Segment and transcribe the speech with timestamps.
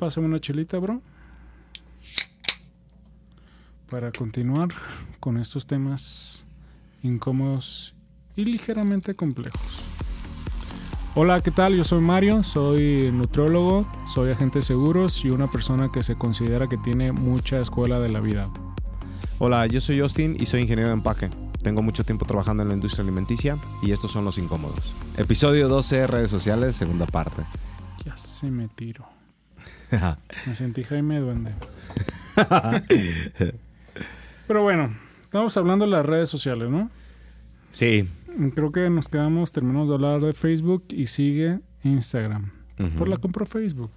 [0.00, 1.02] Pásame una chelita, bro.
[3.90, 4.68] Para continuar
[5.20, 6.46] con estos temas
[7.02, 7.94] incómodos
[8.34, 9.82] y ligeramente complejos.
[11.14, 11.76] Hola, ¿qué tal?
[11.76, 16.66] Yo soy Mario, soy nutriólogo, soy agente de seguros y una persona que se considera
[16.66, 18.48] que tiene mucha escuela de la vida.
[19.38, 21.28] Hola, yo soy Justin y soy ingeniero de empaque.
[21.62, 24.94] Tengo mucho tiempo trabajando en la industria alimenticia y estos son los incómodos.
[25.18, 27.42] Episodio 12, redes sociales, segunda parte.
[28.06, 29.19] Ya se me tiro.
[30.46, 31.52] me sentí Jaime Duende.
[34.46, 36.90] Pero bueno, estamos hablando de las redes sociales, ¿no?
[37.70, 38.08] Sí.
[38.54, 42.52] Creo que nos quedamos, terminamos de hablar de Facebook y sigue Instagram.
[42.96, 43.90] Por la compro Facebook.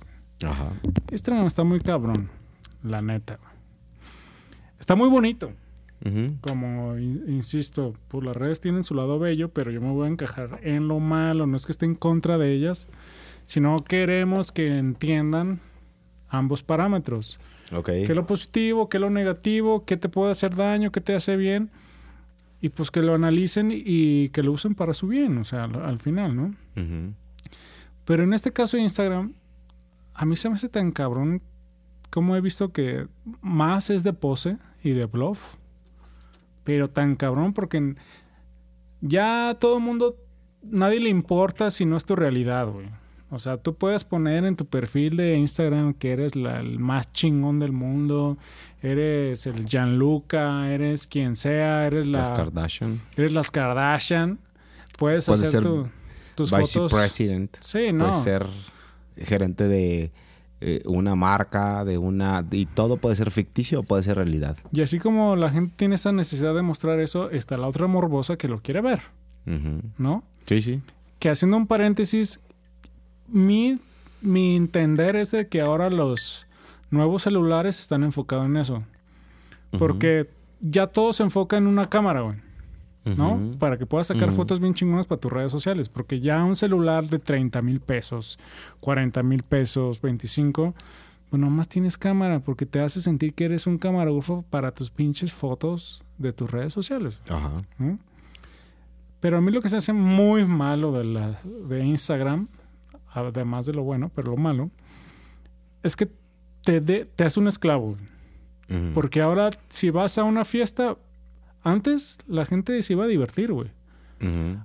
[0.44, 0.74] Ajá.
[1.10, 2.30] Instagram está muy cabrón,
[2.84, 3.40] la neta.
[4.80, 5.54] Está muy bonito.
[6.42, 10.60] Como insisto, pues las redes tienen su lado bello, pero yo me voy a encajar
[10.62, 11.48] en lo malo.
[11.48, 12.90] No es que esté en contra de ellas,
[13.46, 15.62] sino queremos que entiendan
[16.34, 17.40] ambos parámetros.
[17.72, 18.06] Okay.
[18.06, 18.90] ¿Qué es lo positivo?
[18.90, 19.86] ¿Qué es lo negativo?
[19.86, 20.92] ¿Qué te puede hacer daño?
[20.92, 21.70] ¿Qué te hace bien?
[22.60, 26.00] Y pues que lo analicen y que lo usen para su bien, o sea, al,
[26.00, 26.56] final, ¿no?
[28.06, 29.34] Pero en este caso de Instagram,
[30.14, 31.42] a mí se me hace tan cabrón
[32.10, 33.08] como he visto que
[33.42, 35.56] más es de pose y de bluff.
[36.64, 37.96] Pero tan cabrón porque
[39.02, 40.16] ya todo el mundo,
[40.64, 42.88] nadie le importa si no es tu realidad, güey.
[43.34, 47.60] O sea, tú puedes poner en tu perfil de Instagram que eres el más chingón
[47.60, 48.38] del mundo,
[48.80, 52.20] eres el Gianluca, eres quien sea, eres la...
[52.20, 53.02] Las Kardashian.
[53.18, 54.38] Eres las Kardashian.
[55.00, 55.88] Puedes hacer ser tu,
[56.36, 56.94] tus vice fotos...
[56.94, 57.58] president.
[57.60, 58.06] Sí, no.
[58.06, 58.46] Puedes ser
[59.18, 60.12] gerente de
[60.62, 62.46] eh, una marca, de una...
[62.52, 64.58] Y todo puede ser ficticio o puede ser realidad.
[64.72, 68.38] Y así como la gente tiene esa necesidad de mostrar eso, está la otra morbosa
[68.38, 69.02] que lo quiere ver,
[69.98, 70.24] ¿no?
[70.44, 70.82] Sí, sí.
[71.18, 72.40] Que haciendo un paréntesis,
[73.34, 73.80] mi,
[74.22, 76.48] mi entender es de que ahora los
[76.92, 78.84] nuevos celulares están enfocados en eso.
[79.78, 80.30] Porque
[80.62, 82.38] ya todo se enfoca en una cámara, güey.
[83.18, 83.52] ¿No?
[83.60, 85.90] Para que puedas sacar fotos bien chingonas para tus redes sociales.
[85.90, 88.40] Porque ya un celular de 30 mil pesos,
[88.80, 90.74] 40 mil pesos, 25,
[91.30, 95.34] pues nomás tienes cámara porque te hace sentir que eres un camarógrafo para tus pinches
[95.34, 97.20] fotos de tus redes sociales.
[97.28, 97.52] Ajá.
[99.20, 102.48] Pero a mí lo que se hace muy malo de, la, de Instagram
[103.14, 104.72] además de lo bueno, pero lo malo,
[105.84, 106.10] es que
[106.64, 107.98] te, te hace un esclavo.
[108.94, 110.98] Porque ahora, si vas a una fiesta,
[111.62, 113.70] antes la gente se iba a divertir, güey.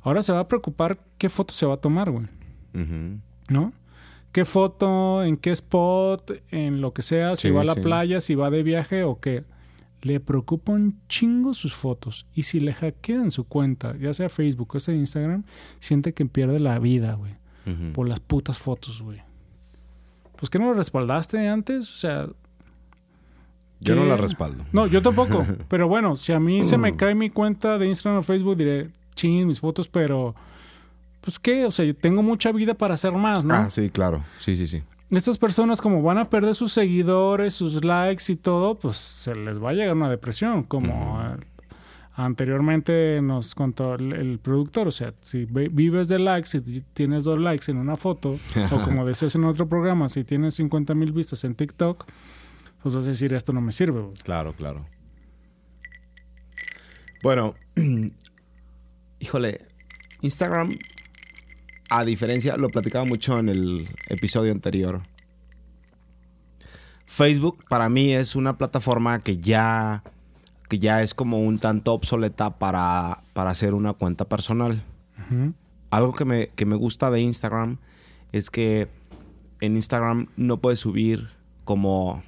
[0.03, 2.27] Ahora se va a preocupar qué foto se va a tomar, güey.
[3.51, 3.73] ¿No?
[4.33, 8.35] ¿Qué foto, en qué spot, en lo que sea, si va a la playa, si
[8.35, 9.45] va de viaje o qué?
[10.01, 12.27] Le preocupa un chingo sus fotos.
[12.35, 15.45] Y si le hackean su cuenta, ya sea Facebook o sea Instagram,
[15.81, 17.37] siente que pierde la vida, güey
[17.93, 19.21] por las putas fotos, güey.
[20.37, 22.29] Pues que no lo respaldaste antes, o sea.
[23.81, 24.65] Yo no la respaldo.
[24.73, 25.45] No, yo tampoco.
[25.69, 28.91] pero bueno, si a mí se me cae mi cuenta de Instagram o Facebook, diré,
[29.15, 30.35] ching, mis fotos, pero.
[31.21, 33.55] Pues qué, o sea, yo tengo mucha vida para hacer más, ¿no?
[33.55, 34.25] Ah, sí, claro.
[34.39, 34.83] Sí, sí, sí.
[35.11, 39.63] Estas personas, como van a perder sus seguidores, sus likes y todo, pues se les
[39.63, 41.37] va a llegar una depresión, como
[42.21, 47.71] Anteriormente nos contó el, productor, o sea, si vives de likes, si tienes dos likes
[47.71, 48.41] en una foto,
[48.73, 52.07] o como decías en otro programa, si tienes 50 mil vistas en TikTok,
[52.83, 54.05] pues vas a decir, esto no me sirve.
[54.25, 54.85] Claro, claro.
[57.23, 57.55] Bueno,
[59.21, 59.61] híjole,
[60.21, 60.73] Instagram,
[61.89, 65.03] a diferencia, lo platicaba mucho en el episodio anterior.
[67.07, 70.03] Facebook para mí es una plataforma que ya
[70.69, 74.83] que ya es como un tanto obsoleta para, para hacer una cuenta personal.
[75.91, 77.79] Algo que me, que me gusta de Instagram
[78.33, 78.89] es que
[79.61, 81.29] en Instagram no puedes subir
[81.65, 82.23] como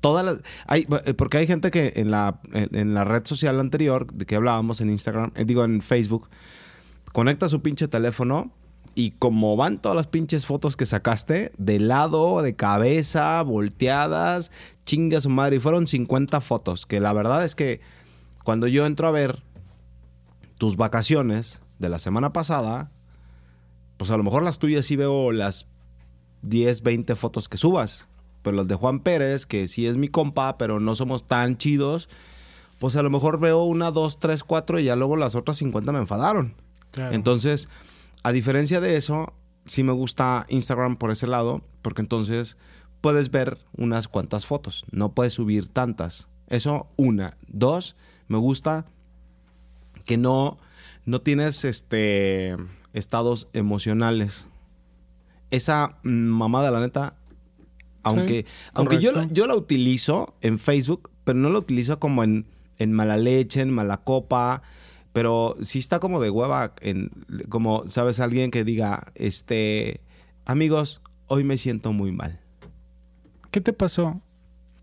[0.00, 0.84] todas las hay
[1.16, 4.90] porque hay gente que en la en, la red social anterior de que hablábamos en
[4.90, 6.28] Instagram eh, digo en Facebook
[7.12, 8.50] conecta su pinche teléfono
[8.94, 14.50] y como van todas las pinches fotos que sacaste, de lado, de cabeza, volteadas,
[14.84, 15.56] chinga su madre.
[15.56, 17.80] Y fueron 50 fotos, que la verdad es que
[18.44, 19.42] cuando yo entro a ver
[20.58, 22.90] tus vacaciones de la semana pasada,
[23.96, 25.66] pues a lo mejor las tuyas sí veo las
[26.42, 28.08] 10, 20 fotos que subas.
[28.42, 32.08] Pero las de Juan Pérez, que sí es mi compa, pero no somos tan chidos,
[32.78, 35.92] pues a lo mejor veo una, dos, tres, cuatro y ya luego las otras 50
[35.92, 36.54] me enfadaron.
[36.94, 37.68] Entonces
[38.22, 39.32] a diferencia de eso,
[39.64, 42.56] sí me gusta Instagram por ese lado, porque entonces
[43.00, 46.28] puedes ver unas cuantas fotos, no puedes subir tantas.
[46.48, 47.36] Eso, una.
[47.48, 47.96] Dos,
[48.28, 48.86] me gusta
[50.04, 50.58] que no,
[51.04, 52.56] no tienes este,
[52.92, 54.48] estados emocionales.
[55.50, 57.16] Esa mamada, la neta,
[58.04, 62.46] Aunque, aunque yo, la- yo la utilizo en Facebook, pero no la utilizo como en,
[62.78, 64.62] en mala leche, en mala copa.
[65.12, 67.10] Pero sí está como de hueva, en,
[67.48, 68.20] como, ¿sabes?
[68.20, 70.00] Alguien que diga, este,
[70.44, 72.40] amigos, hoy me siento muy mal.
[73.50, 74.22] ¿Qué te pasó?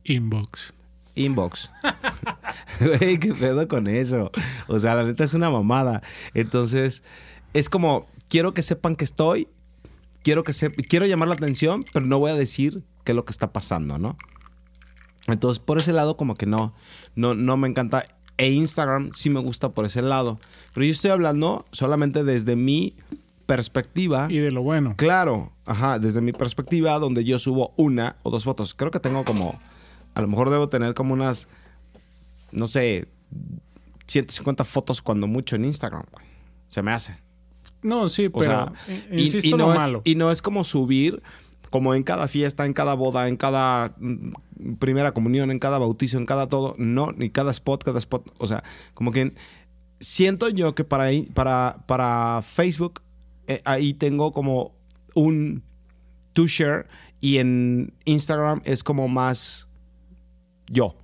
[0.03, 0.73] Inbox.
[1.15, 1.71] Inbox.
[2.79, 4.31] Güey, ¿qué pedo con eso?
[4.67, 6.01] O sea, la neta es una mamada.
[6.33, 7.03] Entonces,
[7.53, 9.49] es como, quiero que sepan que estoy,
[10.23, 13.25] quiero que se, quiero llamar la atención, pero no voy a decir qué es lo
[13.25, 14.15] que está pasando, ¿no?
[15.27, 16.73] Entonces, por ese lado, como que no,
[17.15, 18.07] no, no me encanta.
[18.39, 20.39] E Instagram sí me gusta por ese lado.
[20.73, 22.95] Pero yo estoy hablando solamente desde mi
[23.45, 24.27] perspectiva.
[24.29, 24.93] Y de lo bueno.
[24.95, 28.73] Claro, ajá, desde mi perspectiva, donde yo subo una o dos fotos.
[28.73, 29.59] Creo que tengo como,
[30.15, 31.47] a lo mejor debo tener como unas,
[32.51, 33.09] no sé,
[34.07, 36.03] 150 fotos cuando mucho en Instagram.
[36.11, 36.25] güey.
[36.69, 37.17] Se me hace.
[37.81, 40.01] No, sí, O pero sea, eh, y, insisto y lo es, malo.
[40.05, 41.21] y no es como subir,
[41.69, 46.17] como en cada fiesta, en cada boda, en cada mm, primera comunión, en cada bautizo,
[46.17, 46.75] en cada todo.
[46.77, 48.33] No, ni cada spot, cada spot.
[48.37, 48.63] O sea,
[48.93, 49.33] como que
[49.99, 53.01] siento yo que para, para, para Facebook,
[53.47, 54.75] eh, ahí tengo como
[55.15, 55.63] un
[56.33, 56.87] to share
[57.19, 59.69] y en Instagram es como más
[60.67, 60.95] yo.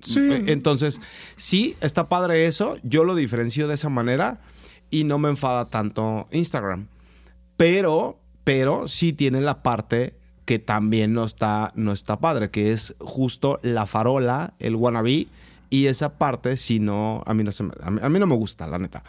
[0.00, 0.20] Sí.
[0.20, 1.00] Eh, Entonces,
[1.36, 2.76] sí, está padre eso.
[2.82, 4.40] Yo lo diferencio de esa manera
[4.90, 6.88] y no me enfada tanto Instagram.
[7.56, 10.14] Pero, pero sí tiene la parte
[10.46, 15.26] que también no está, no está padre, que es justo la farola, el wannabe.
[15.68, 18.26] Y esa parte, si no, a mí no, se me, a mí, a mí no
[18.26, 19.04] me gusta, la neta.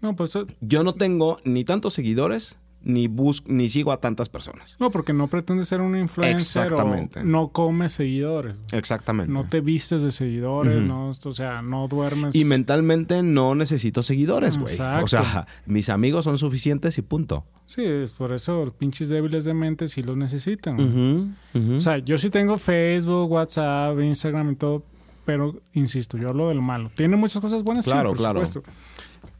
[0.00, 4.28] No, pues eh, Yo no tengo ni tantos seguidores, ni, bus ni sigo a tantas
[4.28, 4.76] personas.
[4.80, 7.20] no, porque no pretendes ser un influencer Exactamente.
[7.20, 8.56] o no comes seguidores.
[8.72, 9.32] Exactamente.
[9.32, 12.34] No te vistes de seguidores, no, o sea, no duermes.
[12.34, 14.72] Y mentalmente no necesito seguidores, güey.
[14.72, 15.04] Exacto.
[15.04, 17.44] O sea, mis amigos son suficientes y punto.
[17.66, 21.34] Sí, es por eso los pinches débiles de mente sí los necesitan.
[21.54, 24.84] O sea, yo sí tengo Facebook, WhatsApp, Instagram y todo,
[25.24, 26.90] pero insisto, yo hablo del malo.
[26.94, 28.44] Tiene muchas cosas buenas, sí, Claro, por claro.
[28.44, 28.70] supuesto.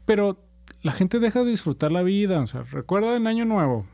[0.05, 0.37] Pero
[0.83, 2.39] la gente deja de disfrutar la vida.
[2.41, 3.85] O sea, recuerda en Año Nuevo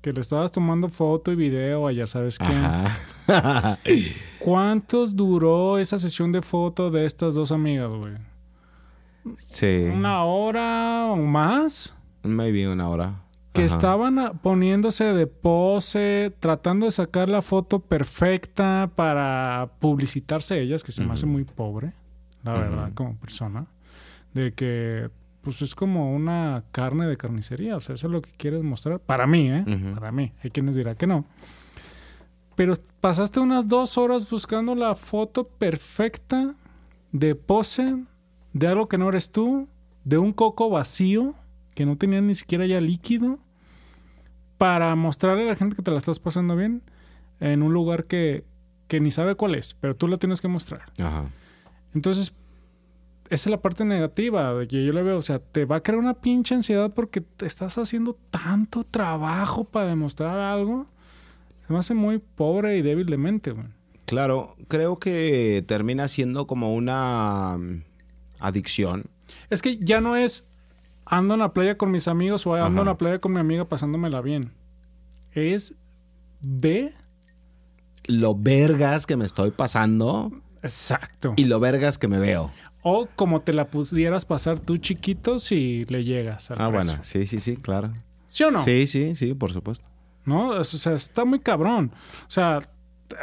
[0.00, 2.64] que le estabas tomando foto y video a ya sabes quién.
[2.64, 3.78] Ajá.
[4.40, 8.14] ¿Cuántos duró esa sesión de foto de estas dos amigas, güey?
[9.38, 9.88] sí.
[9.92, 11.94] ¿Una hora o más?
[12.22, 13.22] Maybe una hora.
[13.52, 13.76] Que Ajá.
[13.76, 21.04] estaban poniéndose de pose, tratando de sacar la foto perfecta para publicitarse ellas, que se
[21.04, 21.92] me hace muy pobre,
[22.42, 23.66] la verdad, como persona.
[24.32, 25.10] De que,
[25.42, 29.00] pues es como una carne de carnicería, o sea, eso es lo que quieres mostrar.
[29.00, 29.64] Para mí, ¿eh?
[29.94, 30.32] Para mí.
[30.42, 31.24] Hay quienes dirán que no.
[32.54, 36.54] Pero pasaste unas dos horas buscando la foto perfecta
[37.10, 37.96] de pose,
[38.52, 39.68] de algo que no eres tú,
[40.04, 41.34] de un coco vacío,
[41.74, 43.38] que no tenía ni siquiera ya líquido,
[44.58, 46.82] para mostrarle a la gente que te la estás pasando bien
[47.40, 48.44] en un lugar que,
[48.86, 50.82] que ni sabe cuál es, pero tú la tienes que mostrar.
[50.98, 51.24] Ajá.
[51.94, 52.32] Entonces,
[53.32, 55.16] esa es la parte negativa de que yo le veo.
[55.16, 59.64] O sea, te va a crear una pinche ansiedad porque te estás haciendo tanto trabajo
[59.64, 60.86] para demostrar algo.
[61.66, 63.68] Se me hace muy pobre y débil de mente, güey.
[64.04, 67.84] Claro, creo que termina siendo como una mm,
[68.40, 69.04] adicción.
[69.48, 70.46] Es que ya no es
[71.06, 72.80] ando en la playa con mis amigos o ando Ajá.
[72.80, 74.52] en la playa con mi amiga pasándomela bien.
[75.30, 75.74] Es
[76.42, 76.92] ve.
[78.04, 81.34] Lo vergas que me estoy pasando Exacto.
[81.36, 82.50] y lo vergas que me veo.
[82.82, 86.98] O como te la pudieras pasar tú chiquito si le llegas al Ah, bueno.
[87.02, 87.92] Sí, sí, sí, claro.
[88.26, 88.62] ¿Sí o no?
[88.62, 89.88] Sí, sí, sí, por supuesto.
[90.24, 90.48] ¿no?
[90.48, 91.92] O sea, está muy cabrón.
[92.26, 92.58] O sea,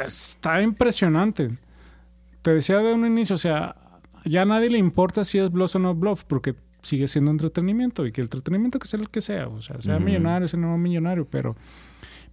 [0.04, 1.48] está impresionante.
[2.42, 3.76] Te decía de un inicio, o sea,
[4.24, 8.06] ya a nadie le importa si es bluff o no bluff, porque sigue siendo entretenimiento
[8.06, 10.76] y que el entretenimiento que sea el que sea, o sea, sea millonario, sea no
[10.78, 11.54] millonario, pero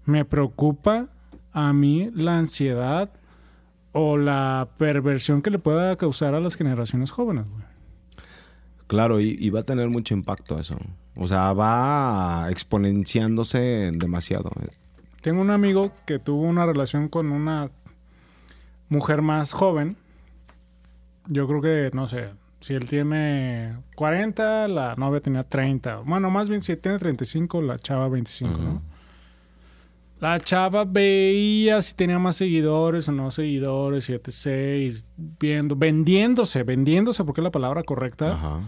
[0.05, 1.07] me preocupa
[1.51, 3.09] a mí la ansiedad
[3.91, 7.63] o la perversión que le pueda causar a las generaciones jóvenes, güey.
[8.87, 10.77] Claro, y, y va a tener mucho impacto eso.
[11.17, 14.51] O sea, va exponenciándose demasiado.
[15.21, 17.69] Tengo un amigo que tuvo una relación con una
[18.87, 19.97] mujer más joven.
[21.27, 22.29] Yo creo que, no sé,
[22.61, 25.97] si él tiene 40, la novia tenía 30.
[26.05, 28.61] Bueno, más bien si él tiene 35, la chava 25, Ujú.
[28.63, 28.81] ¿no?
[30.19, 34.45] La chava veía si tenía más seguidores o no seguidores y etc.
[34.81, 34.91] Y
[35.39, 38.59] viendo, vendiéndose, vendiéndose, porque es la palabra correcta Ajá.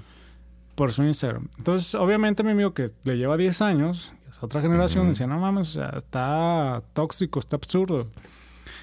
[0.76, 1.48] por su Instagram.
[1.58, 5.10] Entonces, obviamente, mi amigo que le lleva 10 años, que es otra generación, Ujú.
[5.14, 8.08] decía, no mames, está tóxico, está absurdo.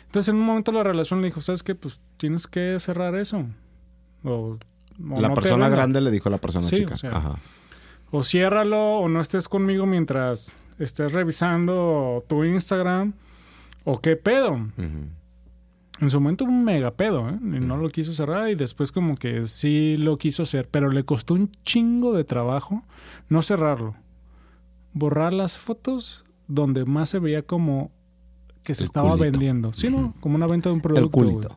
[0.06, 1.75] Entonces, en un momento la relación le dijo, ¿sabes qué?
[1.76, 3.44] Pues tienes que cerrar eso.
[4.25, 4.56] O,
[5.11, 6.94] o la no persona grande le dijo a la persona Sí, chica.
[6.94, 7.35] o sea, Ajá.
[8.11, 13.12] O ciérralo o no estés conmigo mientras estés revisando tu Instagram.
[13.85, 14.54] ¿O qué pedo?
[15.99, 17.38] En su momento un mega pedo, ¿eh?
[17.40, 21.04] Y no lo quiso cerrar y después como que sí lo quiso hacer, pero le
[21.04, 22.83] costó un chingo de trabajo
[23.28, 23.95] no cerrarlo.
[24.92, 27.90] Borrar las fotos donde más se veía como
[28.62, 29.25] que se El estaba culito.
[29.30, 29.73] vendiendo.
[29.73, 30.14] Sí, ¿no?
[30.21, 31.04] Como una venta de un producto.
[31.04, 31.56] El culito.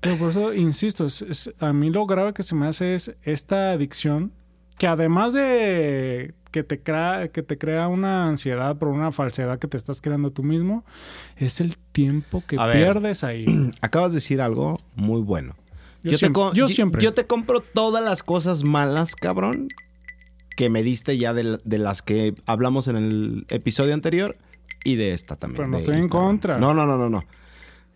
[0.00, 3.14] Pero por eso insisto, es- es- a mí lo grave que se me hace es
[3.22, 4.32] esta adicción
[4.78, 9.66] que además de que te crea que te crea una ansiedad por una falsedad que
[9.66, 10.84] te estás creando tú mismo,
[11.36, 12.72] es el tiempo que ver.
[12.76, 13.44] pierdes ahí.
[13.80, 15.56] Acabas de decir algo muy bueno.
[16.04, 17.02] Yo, te siempre, co- yo siempre.
[17.02, 19.66] yo te compro todas las cosas malas, cabrón,
[20.56, 24.36] que me diste ya de, de las que hablamos en el episodio anterior
[24.84, 25.56] y de esta también.
[25.56, 26.58] Pero no estoy en contra.
[26.58, 27.24] No, no, no, no, no.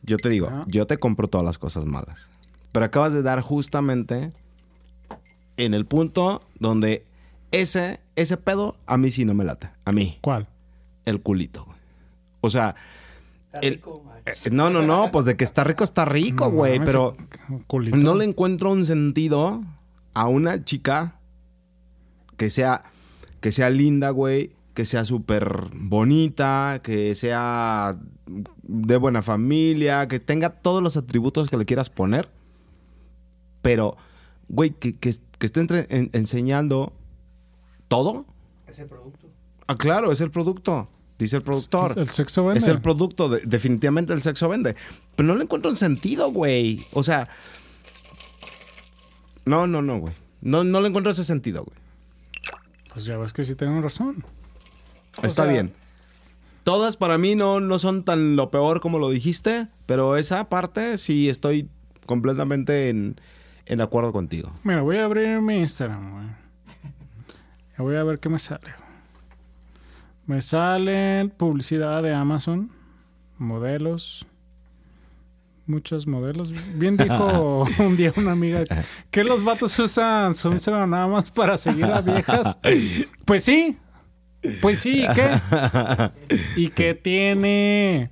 [0.02, 2.28] Yo te digo, yo te compro todas las cosas malas.
[2.72, 4.32] Pero acabas de dar justamente
[5.56, 7.04] en el punto donde
[7.52, 9.70] ese, ese pedo a mí sí no me late.
[9.84, 10.46] A mí, ¿Cuál?
[11.04, 11.64] el culito.
[11.64, 11.78] güey.
[12.40, 12.74] O sea,
[13.46, 14.18] Está El- rico, man.
[14.26, 16.78] eh, no, no, no, pues de que está rico, está rico, No güey.
[16.84, 17.16] pero
[17.66, 17.96] culito.
[17.96, 19.62] no le encuentro un sentido
[20.14, 21.14] a una chica
[22.36, 22.84] que sea,
[23.40, 27.96] que sea linda, güey, que sea súper bonita, que sea
[28.62, 32.28] de buena familia, que tenga todos los atributos que le quieras poner.
[33.62, 33.96] Pero,
[34.48, 36.92] güey, que, que, que esté entre- en- enseñando
[37.88, 38.25] todo.
[38.66, 39.28] Ese producto.
[39.66, 41.99] Ah, claro, es el producto, dice el productor.
[41.99, 42.59] El sexo vende.
[42.61, 44.76] Es el producto, de- definitivamente el sexo vende.
[45.16, 46.85] Pero no le encuentro un sentido, güey.
[46.92, 47.28] O sea.
[49.45, 50.14] No, no, no, güey.
[50.40, 51.76] No, no le encuentro ese sentido, güey.
[52.92, 54.25] Pues ya ves que sí tengo razón.
[55.23, 55.73] O Está sea- bien.
[56.64, 60.99] Todas para mí no, no son tan lo peor como lo dijiste, pero esa parte
[60.99, 61.71] sí estoy
[62.04, 63.18] completamente en,
[63.64, 64.52] en acuerdo contigo.
[64.64, 66.26] Mira, voy a abrir mi Instagram, güey.
[67.78, 68.70] Voy a ver qué me sale.
[70.26, 72.70] Me sale publicidad de Amazon,
[73.38, 74.26] modelos,
[75.66, 76.52] muchos modelos.
[76.78, 78.62] Bien dijo un día una amiga
[79.11, 82.58] que los vatos usan su Instagram nada más para seguir a viejas.
[83.25, 83.78] Pues sí,
[84.61, 85.30] pues sí, ¿y qué?
[86.56, 88.11] ¿Y qué tiene?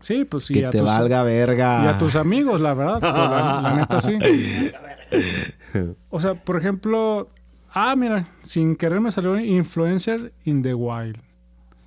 [0.00, 1.84] Sí, pues sí, que a te tus- valga verga.
[1.84, 3.00] y a tus amigos, la verdad.
[3.00, 4.18] pues, la, la neta sí.
[6.10, 7.28] O sea, por ejemplo,
[7.74, 11.18] ah, mira, sin querer me salió Influencer in the Wild.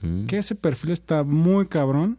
[0.02, 0.26] Mm.
[0.28, 2.18] Que ese perfil está muy cabrón.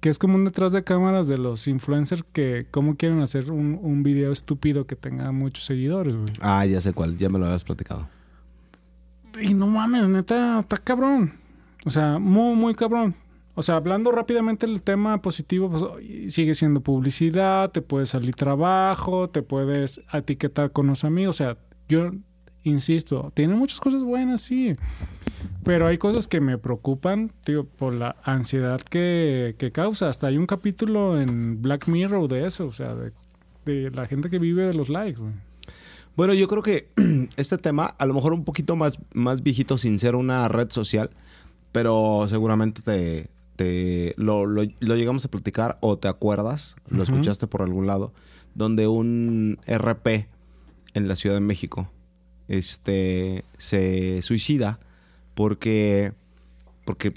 [0.00, 3.78] Que es como un detrás de cámaras de los influencers que cómo quieren hacer un,
[3.80, 6.26] un video estúpido que tenga muchos seguidores, güey.
[6.40, 8.08] Ah, ya sé cuál, ya me lo habías platicado.
[9.40, 11.34] Y no mames, neta, está cabrón.
[11.84, 13.14] O sea, muy, muy cabrón.
[13.54, 19.28] O sea, hablando rápidamente del tema positivo, pues sigue siendo publicidad, te puede salir trabajo,
[19.28, 21.36] te puedes etiquetar con los amigos.
[21.36, 21.58] O sea,
[21.88, 22.12] yo
[22.64, 24.76] insisto, tiene muchas cosas buenas, sí.
[25.64, 30.08] Pero hay cosas que me preocupan, tío, por la ansiedad que, que causa.
[30.08, 33.12] Hasta hay un capítulo en Black Mirror de eso, o sea, de,
[33.64, 35.32] de la gente que vive de los likes, güey.
[36.16, 36.88] Bueno, yo creo que
[37.36, 41.10] este tema, a lo mejor un poquito más, más viejito sin ser una red social,
[41.72, 47.46] pero seguramente te, te- lo, lo- lo llegamos a platicar o te acuerdas, lo escuchaste
[47.46, 48.12] por algún lado,
[48.54, 50.28] donde un RP
[50.94, 51.90] en la Ciudad de México
[52.48, 54.78] este, se suicida
[55.34, 56.12] porque,
[56.84, 57.12] porque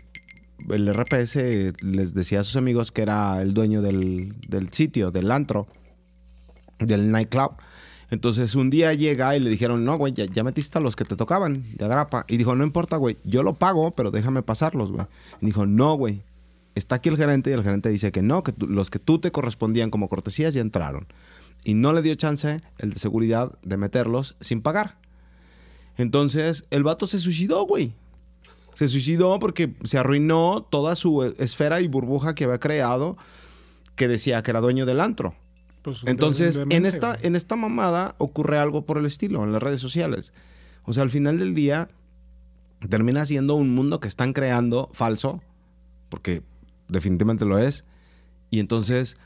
[0.70, 1.36] el RPS
[1.82, 5.68] les decía a sus amigos que era el dueño del, del sitio, del antro,
[6.80, 7.54] del nightclub.
[8.12, 11.16] Entonces un día llega y le dijeron, no, güey, ya, metiste a los que te
[11.16, 12.26] tocaban de agrapa.
[12.28, 15.06] Y dijo, no importa, güey, yo lo pago, pero déjame pasarlos, güey.
[15.42, 16.22] Y dijo, no, güey,
[16.76, 19.32] está aquí el gerente y el gerente dice que no, que los que tú te
[19.32, 21.08] correspondían como cortesías ya entraron.
[21.64, 24.98] Y no le dio chance el de seguridad de meterlos sin pagar.
[25.98, 27.94] Entonces el vato se suicidó, güey.
[28.74, 33.18] Se suicidó porque se arruinó toda su eh, esfera y burbuja que había creado
[33.96, 35.34] que decía que era dueño del antro.
[35.82, 37.28] Pues, Entonces, en esta, güey.
[37.28, 40.34] en esta mamada ocurre algo por el estilo en las redes sociales.
[40.84, 41.90] O sea, al final del día
[42.90, 45.42] termina siendo un mundo que están creando falso,
[46.10, 46.44] porque
[46.88, 47.86] definitivamente lo es.
[48.50, 49.18] Y entonces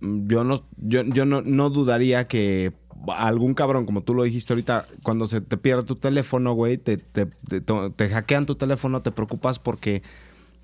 [0.00, 2.72] mm, yo no, yo, yo no, no dudaría que
[3.08, 6.96] algún cabrón, como tú lo dijiste ahorita, cuando se te pierde tu teléfono, güey, te,
[6.98, 10.02] te, te- hackean tu teléfono, te preocupas porque,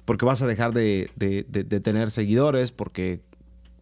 [0.04, 3.20] porque vas a dejar de, de- de- de tener seguidores, porque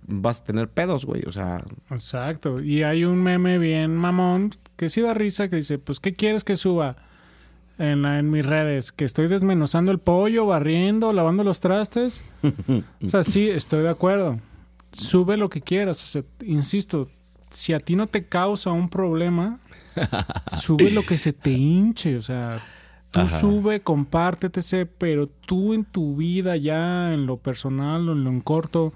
[0.07, 1.23] vas a tener pedos, güey.
[1.27, 2.61] O sea, Exacto.
[2.63, 6.45] Y hay un meme bien mamón que sí da risa que dice, pues, ¿qué quieres
[6.45, 6.97] que suba
[7.79, 8.93] en, la- en mis redes?
[8.93, 12.23] ¿Que estoy desmenuzando el pollo, barriendo, lavando los trastes?
[13.05, 14.39] o sea, sí, estoy de acuerdo.
[14.93, 16.03] Sube lo que quieras.
[16.03, 17.09] O sea, insisto,
[17.55, 19.59] si a ti no te causa un problema,
[20.47, 22.17] sube lo que se te hinche.
[22.17, 22.63] O sea,
[23.15, 23.39] Tú Ajá.
[23.39, 24.91] sube, comparte, etc.
[24.99, 28.93] Pero tú en tu vida ya, en lo personal o en lo en corto,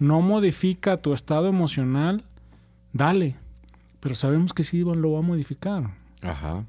[0.00, 2.24] no modifica tu estado emocional,
[2.92, 3.36] dale.
[4.00, 5.84] Pero sabemos que sí lo va a modificar.
[6.20, 6.64] Ajá.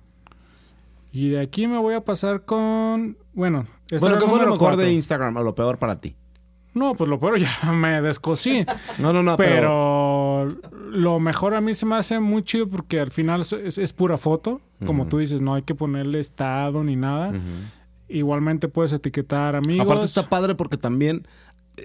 [1.12, 3.18] Y de aquí me voy a pasar con...
[3.34, 3.66] Bueno,
[4.00, 4.78] Bueno, ¿qué fue lo mejor cuatro.
[4.82, 6.16] de Instagram o lo peor para ti?
[6.76, 8.64] No, pues lo peor ya me descosí.
[9.00, 9.56] No, no, no, pero...
[9.56, 10.01] pero
[10.92, 13.94] lo mejor a mí se me hace muy chido porque al final es, es- es
[13.94, 14.62] pura foto.
[14.86, 17.32] Como tú dices, no hay que ponerle estado ni nada.
[18.10, 19.86] Igualmente puedes etiquetar amigos.
[19.86, 21.26] Aparte está padre porque también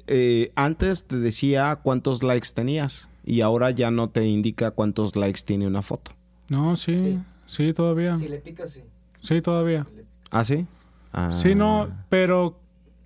[0.08, 5.40] eh, antes te decía cuántos likes tenías y ahora ya no te indica cuántos likes
[5.44, 6.12] tiene una foto.
[6.48, 7.72] No, sí, sí, Sí.
[7.72, 8.16] todavía.
[8.16, 8.82] Si le picas, sí.
[9.20, 9.86] Sí, todavía.
[10.30, 10.66] ¿Ah, sí?
[11.12, 11.30] Ah.
[11.32, 12.58] Sí, no, pero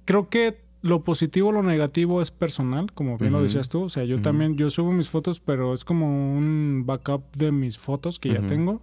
[0.06, 3.82] creo que lo positivo, lo negativo es personal, como bien lo decías tú.
[3.82, 7.78] O sea, yo también, yo subo mis fotos, pero es como un backup de mis
[7.78, 8.80] fotos que ya tengo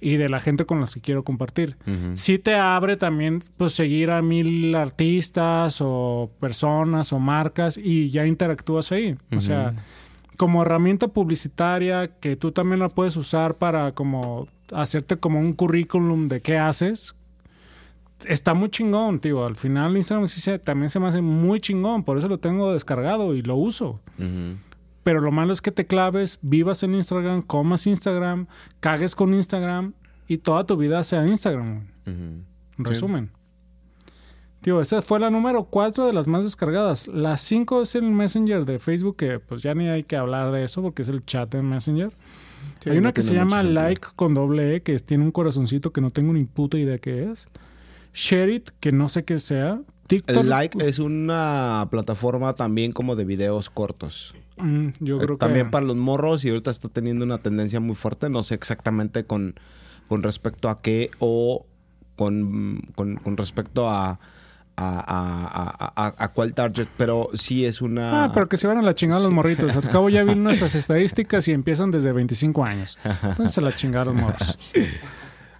[0.00, 1.76] y de la gente con las que quiero compartir.
[2.14, 8.26] Sí te abre también, pues, seguir a mil artistas o personas o marcas y ya
[8.26, 9.16] interactúas ahí.
[9.36, 9.74] O sea,
[10.36, 16.26] como herramienta publicitaria que tú también la puedes usar para como hacerte como un currículum
[16.26, 17.14] de qué haces.
[18.28, 19.44] Está muy chingón, tío.
[19.44, 22.04] Al final Instagram sí se, también se me hace muy chingón.
[22.04, 24.00] Por eso lo tengo descargado y lo uso.
[25.02, 28.46] Pero lo malo es que te claves, vivas en Instagram, comas Instagram,
[28.80, 29.94] cagues con Instagram
[30.28, 31.86] y toda tu vida sea Instagram.
[32.06, 32.44] En
[32.76, 32.82] Sí.
[32.84, 33.30] resumen.
[34.60, 37.08] Tío, esa fue la número 4 de las más descargadas.
[37.08, 40.62] La 5 es el Messenger de Facebook, que pues ya ni hay que hablar de
[40.62, 42.12] eso porque es el chat de Messenger.
[42.78, 43.74] Sí, hay una no que se llama sentido.
[43.74, 47.24] Like con doble E, que tiene un corazoncito que no tengo ni puta idea qué
[47.32, 47.46] es.
[48.14, 49.80] Share It, que no sé qué sea.
[50.06, 50.36] TikTok.
[50.36, 54.34] El like es una plataforma también como de videos cortos.
[54.58, 55.70] Mm, yo Eh, creo también que...
[55.70, 58.28] para los morros y ahorita está teniendo una tendencia muy fuerte.
[58.28, 59.54] No sé exactamente con,
[60.08, 61.64] con respecto a qué o
[62.16, 64.20] con, con, con respecto a,
[64.76, 68.24] a, a, a- cuál target, pero sí es una...
[68.24, 69.74] Ah, pero que se van a la chingada los morritos.
[69.76, 72.98] Al cabo ya vi nuestras estadísticas y empiezan desde 25 años.
[73.22, 74.58] Entonces a la chingada los morros.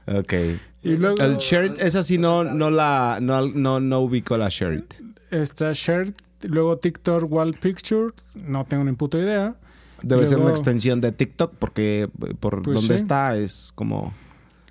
[0.07, 0.35] Ok.
[0.83, 4.85] Y luego El Shared, esa sí no, no la no, no, no ubico la Shared.
[5.31, 9.55] está Shared, luego TikTok Wall Picture, no tengo ni puta idea.
[10.03, 12.09] Debe ser una extensión de TikTok porque
[12.40, 13.03] por Pues donde sí.
[13.03, 14.12] está es como...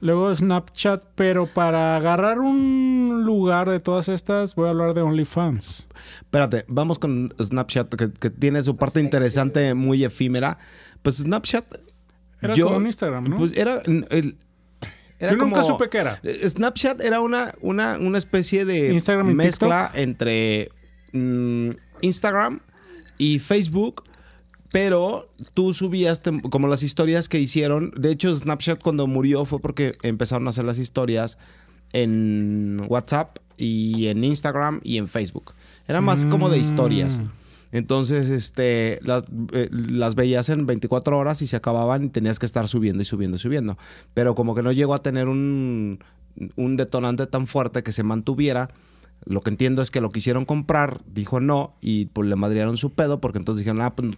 [0.02, 5.88] Luego Snapchat, pero para agarrar un lugar de todas estas, voy a hablar de OnlyFans.
[6.22, 10.58] Espérate, vamos con Snapchat que, que tiene su parte Sexy, interesante, muy efímera.
[11.04, 11.66] Pues Snapchat...
[12.42, 13.38] Era yo- como un Instagram, ¿no?
[13.38, 13.82] Pues era...
[14.10, 14.38] el-
[15.22, 16.20] era Yo nunca supe qué era.
[16.24, 20.70] Eh, Snapchat era una, una, una especie de Instagram y mezcla entre
[21.14, 21.70] mm,
[22.02, 22.60] Instagram
[23.20, 24.04] y Facebook,
[24.72, 27.92] pero tú subías como las historias que hicieron.
[27.96, 31.38] De hecho, Snapchat cuando murió fue porque empezaron a hacer las historias
[31.94, 35.54] en WhatsApp y en Instagram y en Facebook.
[35.88, 37.22] Era más como de historias.
[37.72, 42.46] Entonces, este, las, eh, las veías en 24 horas y se acababan y tenías que
[42.46, 43.78] estar subiendo y subiendo y subiendo.
[44.14, 46.00] Pero como que no llegó a tener un,
[46.56, 48.70] un detonante tan fuerte que se mantuviera.
[49.26, 52.94] Lo que entiendo es que lo quisieron comprar, dijo no, y pues le madrearon su
[52.94, 54.18] pedo, porque entonces dijeron, ah, pues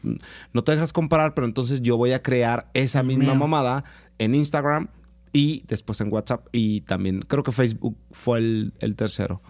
[0.53, 3.83] no te dejas comprar, pero entonces yo voy a crear esa misma mamada
[4.17, 4.87] en Instagram
[5.33, 9.41] y después en WhatsApp y también creo que Facebook fue el, el tercero.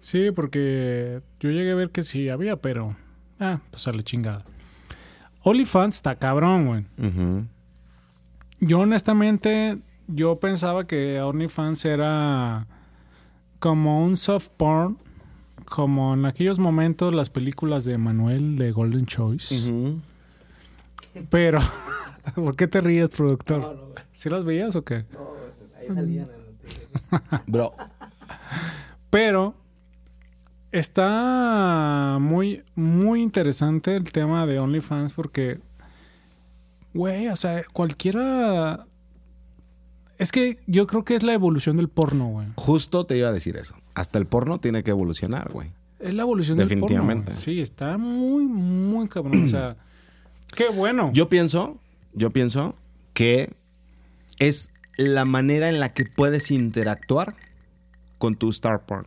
[0.00, 2.96] Sí, porque yo llegué a ver que sí había, pero...
[3.42, 4.44] Ah, pues a la chingada.
[5.42, 6.84] OnlyFans está cabrón, güey.
[8.60, 12.68] Yo honestamente, yo pensaba que OnlyFans era
[13.58, 14.96] como un soft porn,
[15.64, 19.72] como en aquellos momentos las películas de Manuel de Golden Choice.
[21.28, 21.58] Pero,
[22.36, 23.60] ¿por qué te ríes, productor?
[23.60, 23.92] No.
[24.12, 25.04] ¿Sí las veías o qué?
[25.12, 25.32] No,
[25.80, 27.42] ahí salían en la tele.
[27.48, 27.74] Bro,
[29.10, 29.54] Pero
[30.70, 32.62] está muy,
[33.22, 35.60] muy interesante el tema de OnlyFans porque,
[36.92, 38.86] güey, o sea, cualquiera...
[40.18, 42.48] Es que yo creo que es la evolución del porno, güey.
[42.56, 43.76] Justo te iba a decir eso.
[43.94, 45.70] Hasta el porno tiene que evolucionar, güey.
[46.00, 46.86] Es la evolución del porno.
[46.86, 47.32] Definitivamente.
[47.32, 49.44] Sí, está muy, muy cabrón.
[49.44, 49.76] o sea,
[50.54, 51.10] qué bueno.
[51.12, 51.78] Yo pienso,
[52.12, 52.76] yo pienso
[53.14, 53.52] que
[54.38, 57.34] es la manera en la que puedes interactuar
[58.18, 59.06] con tu star porn.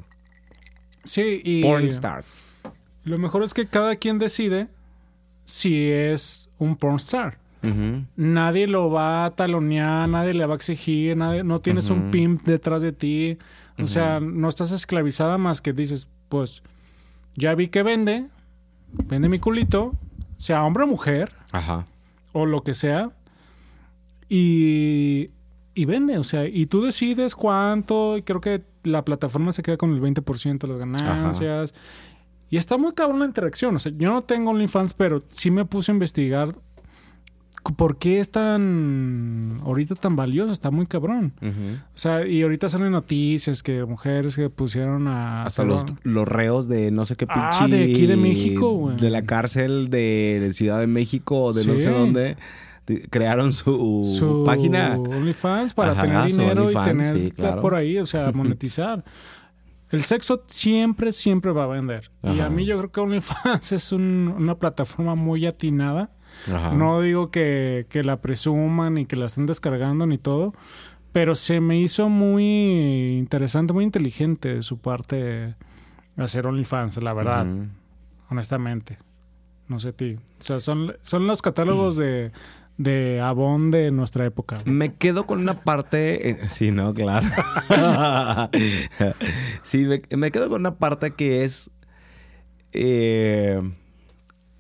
[1.04, 2.26] sí, y Porn star.
[3.06, 4.68] Lo mejor es que cada quien decide
[5.44, 7.38] si es un porn star.
[7.64, 8.04] Ujú.
[8.16, 12.44] Nadie lo va a talonear, nadie le va a exigir, nadie, no tienes un pimp
[12.44, 13.38] detrás de ti.
[13.78, 16.64] O sea, no estás esclavizada más que dices, pues,
[17.36, 18.26] ya vi que vende,
[19.06, 19.94] vende mi culito,
[20.38, 21.86] sea hombre o mujer, Ajá.
[22.34, 23.10] o lo que sea.
[24.30, 25.30] Y
[25.78, 29.76] y vende, o sea, y tú decides cuánto, y creo que la plataforma se queda
[29.76, 31.76] con el 20% de las ganancias.
[32.50, 33.76] Y está muy cabrón la interacción.
[33.76, 36.56] O sea, yo no tengo OnlyFans, pero sí me puse a investigar
[37.78, 41.34] por qué es tan ahorita tan valioso, está muy cabrón.
[41.42, 46.68] O sea, y ahorita salen noticias que mujeres que pusieron a Hasta los, los reos
[46.68, 47.42] de no sé qué pinche.
[47.64, 48.98] Ah, de aquí de México, güey.
[48.98, 52.38] De la cárcel de Ciudad de México o de no sé dónde.
[52.86, 54.96] de- Crearon su, su página.
[54.96, 57.60] OnlyFans para Ajá, tener dinero y tener sí, claro.
[57.62, 59.04] por ahí, o sea, monetizar.
[59.96, 62.12] El sexo siempre, siempre va a vender.
[62.24, 66.12] Y a mí yo creo que OnlyFans es un- una plataforma muy atinada.
[66.54, 66.74] Ajá.
[66.74, 70.54] No digo que, que la presuman y que la estén descargando ni todo,
[71.12, 75.56] pero se me hizo muy interesante, muy inteligente de su parte
[76.18, 77.46] hacer OnlyFans, la verdad,
[78.30, 78.98] honestamente.
[79.68, 80.16] No sé ti.
[80.40, 82.32] O sea, son, son los catálogos de,
[82.78, 84.60] de Avon de nuestra época.
[84.64, 84.76] güey.
[84.76, 86.30] Me quedo con una parte.
[86.30, 87.28] eh, sí, no, claro.
[89.64, 91.72] sí, me, me quedo con una parte que es.
[92.74, 93.62] eh,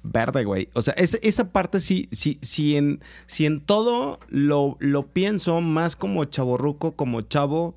[0.03, 0.69] verde, güey.
[0.73, 5.61] O sea, es- esa parte sí, sí, sí en, si en todo lo, lo pienso
[5.61, 7.75] más como chaborruco, como chavo.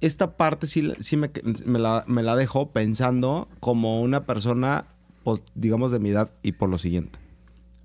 [0.00, 1.30] Esta parte sí, sí me,
[1.64, 4.86] me la, me la dejo pensando como una persona,
[5.24, 7.18] pues, digamos, de mi edad y por lo siguiente.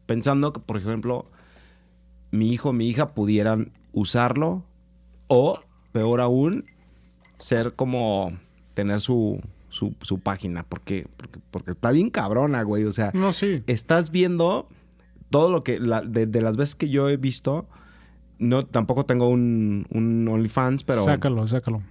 [0.05, 1.25] Pensando que, por ejemplo,
[2.31, 4.63] mi hijo o mi hija pudieran usarlo
[5.27, 5.59] o,
[5.91, 6.65] peor aún,
[7.37, 8.31] ser como
[8.73, 12.83] tener su, su, su página, porque, porque, porque está bien cabrona, güey.
[12.85, 13.63] O sea, No, sí.
[13.67, 14.67] estás viendo
[15.29, 17.67] todo lo que, la- de, de las veces que yo he visto,
[18.39, 21.81] no, tampoco tengo un, un OnlyFans, pero, sácalo, sácalo.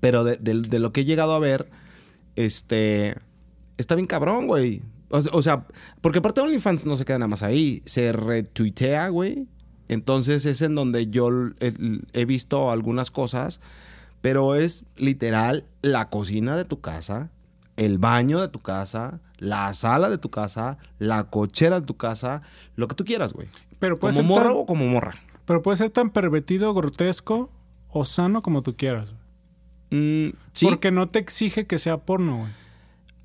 [0.00, 1.68] pero de, de- de lo que he llegado a ver,
[2.36, 3.16] este,
[3.76, 4.82] está bien cabrón, güey.
[5.10, 5.66] O, se- o sea,
[6.00, 9.46] porque aparte OnlyFans no se queda nada más ahí, se retuitea, güey.
[9.88, 11.72] Entonces es en donde yo he,
[12.12, 13.60] he visto algunas cosas,
[14.20, 17.30] pero es literal la cocina de tu casa,
[17.76, 22.42] el baño de tu casa, la sala de tu casa, la cochera de tu casa,
[22.76, 23.48] lo que tú quieras, güey.
[23.78, 25.14] Pero puede, Como ser morro tan, o como morra.
[25.44, 27.50] pero puede ser tan pervertido, grotesco
[27.88, 29.14] o sano como tú quieras.
[29.90, 30.66] Mm, sí.
[30.66, 32.50] Porque no te exige que sea porno, güey.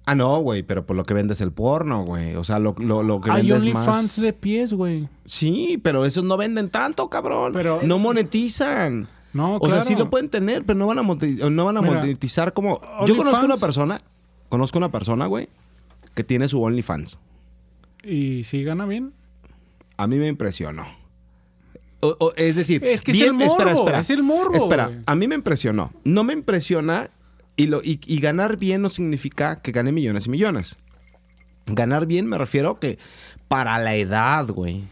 [0.05, 2.35] Ah, no, güey, pero por lo que vendes el porno, güey.
[2.35, 4.21] O sea, lo, lo, lo que Hay vendes OnlyFans más...
[4.21, 5.07] de pies, güey.
[5.25, 7.53] Sí, pero esos no venden tanto, cabrón.
[7.53, 9.07] Pero- no monetizan.
[9.31, 9.75] No, O claro.
[9.75, 12.53] sea, sí lo pueden tener, pero no van a, moneti- no van a Mira, monetizar
[12.53, 12.79] como...
[13.07, 13.99] Yo conozco una persona,
[14.49, 15.47] conozco una persona, güey,
[16.13, 17.17] que tiene su OnlyFans.
[18.03, 19.13] ¿Y si gana bien?
[19.97, 20.83] A mí me impresionó.
[22.01, 23.99] O- o- es decir, Es que es bien- el morbo, espera, espera.
[23.99, 25.91] es el morbo, Espera, a mí me impresionó.
[26.03, 27.09] No me impresiona
[27.55, 30.77] y, lo, y, y ganar bien no significa que gane millones y millones.
[31.65, 32.99] Ganar bien me refiero que
[33.47, 34.87] para la edad, güey,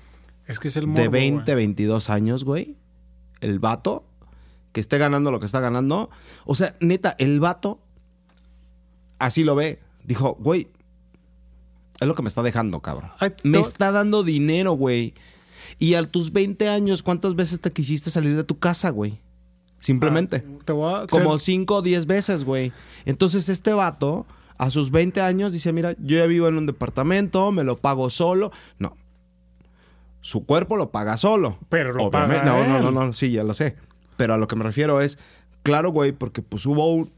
[0.47, 1.65] Es que es el morbo, de 20, güey.
[1.65, 2.77] 22 años, güey,
[3.41, 4.05] el vato
[4.71, 6.09] que esté ganando lo que está ganando.
[6.45, 7.79] O sea, neta, el vato
[9.19, 9.79] así lo ve.
[10.03, 10.67] Dijo, güey,
[11.99, 13.11] es lo que me está dejando, cabrón.
[13.43, 15.13] Me está dando dinero, güey.
[15.77, 19.19] Y a tus 20 años, ¿cuántas veces te quisiste salir de tu casa, güey?
[19.81, 20.43] Simplemente.
[20.63, 21.07] Te voy a...
[21.07, 22.71] Como ser- 5 o 10 veces, güey.
[23.05, 24.25] Entonces este vato,
[24.57, 28.09] a sus 20 años, dice, mira, yo ya vivo en un departamento, me lo pago
[28.11, 28.51] solo.
[28.79, 28.95] No.
[30.21, 31.57] Su cuerpo lo paga solo.
[31.69, 32.45] Pero lo Obviamente.
[32.47, 32.83] paga no, no, él.
[32.93, 33.75] no, no, sí, ya lo sé.
[34.17, 35.17] Pero a lo que me refiero es,
[35.63, 37.11] claro, güey, porque pues hubo un...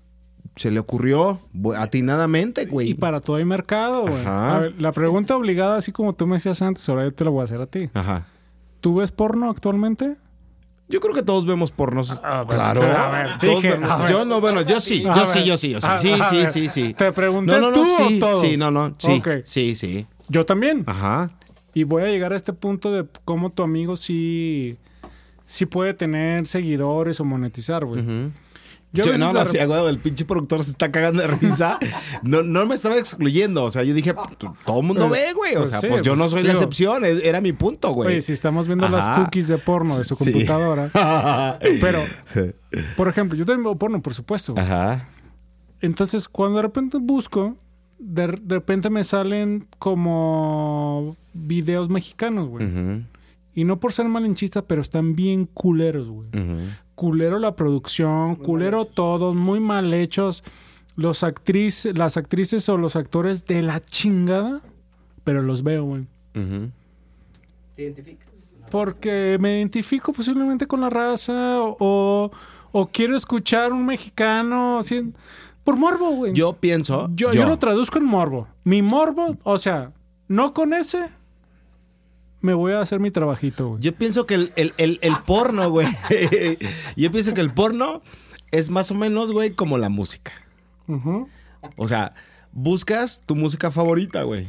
[0.55, 1.39] Se le ocurrió
[1.77, 2.91] atinadamente, güey.
[2.91, 4.21] Y para todo hay mercado, güey.
[4.21, 4.55] Ajá.
[4.57, 7.31] A ver, la pregunta obligada, así como tú me decías antes, ahora yo te la
[7.31, 7.89] voy a hacer a ti.
[7.93, 8.27] Ajá.
[8.79, 10.15] ¿Tú ves porno actualmente?
[10.93, 12.21] Yo creo que todos vemos pornos.
[12.23, 12.83] A ver, claro.
[12.83, 15.81] a ver, Todos dije, vemos- yo no, bueno, yo sí, yo sí, yo sí, yo
[15.81, 15.87] sí.
[15.97, 16.93] Sí, sí, sí, sí.
[16.93, 18.41] Te pregunté no, no, no, tú o sí, todos.
[18.41, 20.05] sí, no, no, sí, sí, sí.
[20.29, 20.83] Yo también.
[20.85, 21.31] Ajá.
[21.73, 24.77] Y voy a llegar a este punto de cómo tu amigo sí,
[25.45, 28.01] sí puede tener seguidores o monetizar, güey.
[28.03, 28.29] Ujú.
[28.95, 31.79] Yo Yo, no, no, sí, huevo, el pinche productor se está cagando de risa.
[32.23, 33.63] No, no me estaba excluyendo.
[33.65, 34.13] O sea, yo dije,
[34.65, 35.55] todo el mundo Pues- ve, güey.
[35.55, 37.03] O pues sea, sí, pues yo no pues, soy la excepción.
[37.03, 38.09] es- Era mi punto, güey.
[38.09, 40.31] Oye, si estamos viendo las cookies de porno de su Sí.
[40.31, 40.89] computadora.
[41.81, 42.03] Pero,
[42.97, 44.53] por ejemplo, yo también veo porno, por supuesto.
[44.53, 44.63] güey.
[44.63, 45.09] Ajá.
[45.81, 47.57] Entonces, cuando de repente busco,
[47.99, 52.67] de, de repente me salen como videos mexicanos, güey.
[53.55, 56.27] Y no por ser malinchista, pero están bien culeros, güey.
[56.29, 56.57] ujú.
[56.95, 60.43] Culero la producción, culero todos, muy mal hechos.
[60.95, 64.61] Los actriz, las actrices o los actores de la chingada,
[65.23, 66.05] pero los veo, güey.
[67.75, 68.29] ¿Te identificas?
[68.69, 72.31] Porque me identifico posiblemente con la raza o,
[72.71, 75.13] o quiero escuchar un mexicano así,
[75.63, 76.33] por morbo, güey.
[76.33, 77.09] Yo pienso.
[77.15, 78.47] Yo, yo lo traduzco en morbo.
[78.63, 79.91] Mi morbo, o sea,
[80.27, 81.09] no con ese,
[82.43, 83.81] me voy a hacer mi trabajito, güey.
[83.81, 85.87] Yo pienso que el, el- el- el porno, güey.
[86.95, 88.01] Yo pienso que el porno
[88.51, 90.31] es más o menos, güey, como la música.
[91.77, 92.13] O sea,
[92.51, 94.47] buscas tu música favorita, güey.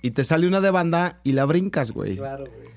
[0.00, 2.16] Y te sale una de banda y la brincas, güey.
[2.16, 2.68] Claro, güey.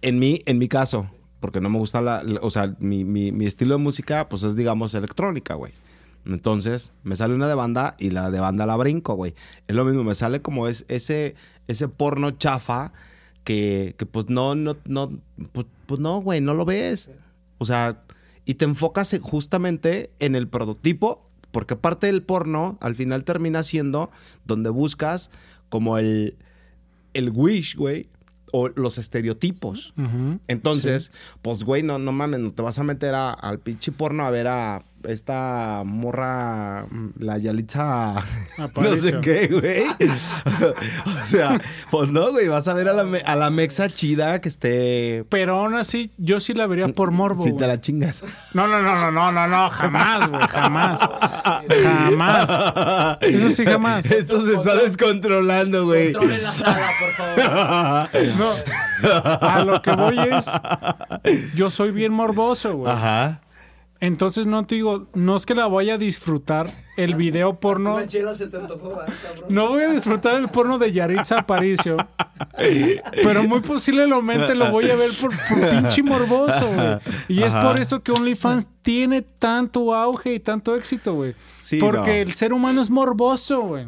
[0.00, 1.08] En mi, en mi caso,
[1.40, 4.42] porque no me gusta la, la- o sea, mi, mi- mi estilo de música, pues
[4.42, 5.72] es, digamos, electrónica, güey.
[6.24, 9.34] Entonces, me sale una de banda y la de banda la brinco, güey.
[9.68, 11.34] Es lo mismo, me sale como es, ese,
[11.68, 12.92] ese porno chafa
[13.44, 15.12] que, que pues no, no, no,
[15.52, 17.10] pues, pues no, güey, no lo ves.
[17.58, 18.02] O sea,
[18.44, 23.62] y te enfocas en- justamente en el prototipo, porque parte del porno al final termina
[23.62, 24.10] siendo
[24.44, 25.30] donde buscas
[25.68, 26.36] como el,
[27.14, 28.08] el wish, güey,
[28.52, 29.94] o los estereotipos.
[30.48, 34.24] Entonces, pues, güey, no, no mames, no te vas a meter a- al pinche porno
[34.26, 38.14] a ver a esta morra, mm, la Yalitza,
[38.58, 39.84] no sé qué, güey.
[41.06, 41.60] o sea,
[41.90, 45.24] pues no, güey, vas a ver a la, a la mexa chida que esté...
[45.28, 47.42] Pero aún así, yo sí la vería por morbo.
[47.44, 47.60] Si güey.
[47.60, 48.24] te la chingas.
[48.54, 51.00] No, no, no, no, no, no, no, jamás, güey, jamás.
[51.82, 53.18] Jamás.
[53.20, 54.10] Eso sí, jamás.
[54.10, 56.12] Esto se está descontrolando, güey.
[56.12, 58.08] Controle la sala, por favor.
[58.36, 58.52] No.
[59.40, 60.50] A lo que voy es.
[61.54, 62.92] Yo soy bien morboso, güey.
[62.92, 63.40] Ajá.
[64.02, 67.94] Entonces no te digo, no es que la vaya a disfrutar el video porno.
[67.94, 69.44] Una chela se te antojó, ¿verdad, cabrón?
[69.48, 71.96] No voy a disfrutar el porno de Yaritza Aparicio.
[73.22, 76.98] Pero muy posiblemente lo voy a ver por, por pinche morboso, güey.
[77.28, 81.36] Y es por eso que OnlyFans tiene tanto auge y tanto éxito, güey.
[81.60, 82.30] Sí, Porque no.
[82.30, 83.86] el ser humano es morboso, güey.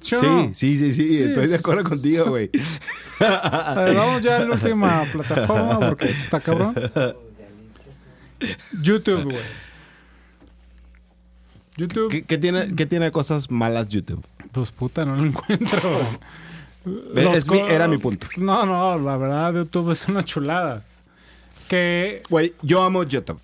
[0.00, 0.50] ¿Sí Sí, no?
[0.52, 2.50] sí, sí, sí, Sí, estoy de acuerdo contigo, güey.
[3.20, 6.74] A ver, vamos ya a la última plataforma porque está cabrón.
[8.82, 9.44] YouTube, güey.
[11.76, 14.24] YouTube, ¿Qué, qué tiene, ¿Qué tiene cosas malas YouTube?
[14.52, 15.78] pues puta, no lo encuentro.
[17.14, 18.26] Es- mi- era mi punto.
[18.38, 20.82] No, no, la verdad, YouTube es una chulada.
[21.68, 23.40] Que Güey, yo amo YouTube.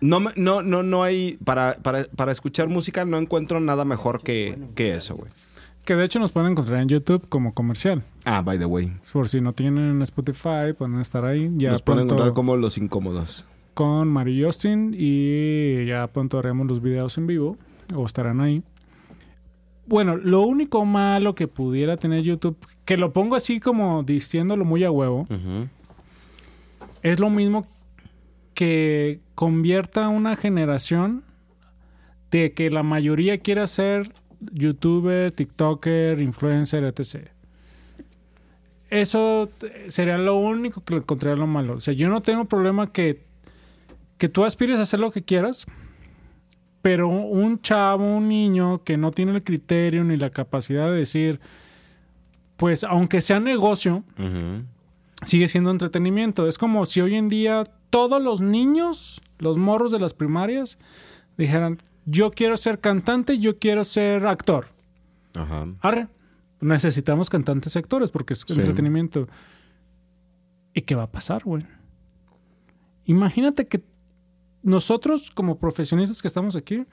[0.00, 1.38] No, no, no, no hay.
[1.44, 5.30] Para, para, para escuchar música no encuentro nada mejor que, que eso, güey.
[5.84, 8.02] Que de hecho nos pueden encontrar en YouTube como comercial.
[8.24, 8.92] Ah, by the way.
[9.12, 11.50] Por si no tienen Spotify, pueden estar ahí.
[11.56, 13.44] Ya Nos pueden encontrar como los incómodos.
[13.78, 17.56] Con Mari Justin y ya pronto haremos los videos en vivo
[17.94, 18.64] o estarán ahí.
[19.86, 24.82] Bueno, lo único malo que pudiera tener YouTube, que lo pongo así como diciéndolo muy
[24.82, 25.28] a huevo,
[27.04, 27.68] es lo mismo
[28.52, 31.22] que convierta una generación
[32.32, 37.28] de que la mayoría quiera ser youtuber, tiktoker, influencer, etc.
[38.90, 39.50] Eso
[39.86, 41.74] sería lo único que le encontraría lo malo.
[41.74, 43.27] O sea, yo no tengo problema que,
[44.18, 45.66] que tú aspires a hacer lo que quieras,
[46.82, 51.40] pero un chavo, un niño que no tiene el criterio ni la capacidad de decir,
[52.56, 54.04] pues aunque sea negocio,
[55.24, 56.46] sigue siendo entretenimiento.
[56.46, 60.78] Es como si hoy en día todos los niños, los morros de las primarias,
[61.36, 64.68] dijeran, yo quiero ser cantante, yo quiero ser actor.
[65.36, 65.66] Ajá.
[65.80, 66.08] Arre,
[66.60, 68.54] necesitamos cantantes y actores porque es Sí.
[68.58, 69.28] entretenimiento.
[70.74, 71.64] ¿Y qué va a pasar, güey?
[73.04, 73.82] Imagínate que
[74.62, 76.84] nosotros como profesionistas que estamos aquí,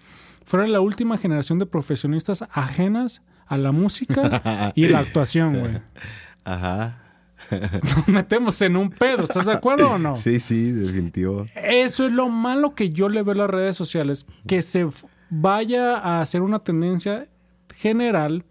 [0.45, 5.81] fuera la última generación de profesionistas ajenas a la música y la actuación, güey.
[6.43, 7.01] Ajá.
[7.95, 10.15] Nos metemos en un pedo, ¿estás de acuerdo o no?
[10.15, 11.45] Sí, sí, definitivo.
[11.55, 14.87] Eso es lo malo que yo le veo a las redes sociales, que se
[15.29, 17.27] vaya a hacer una tendencia
[17.75, 18.45] general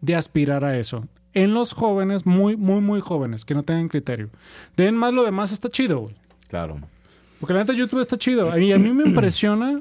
[0.00, 1.06] de aspirar a eso.
[1.32, 4.30] En los jóvenes, muy, muy, muy jóvenes, que no tengan criterio.
[4.76, 6.16] Den más lo demás está chido, güey.
[6.48, 6.80] Claro.
[7.46, 8.58] Porque la neta YouTube está chido.
[8.58, 9.80] Y a mí me impresiona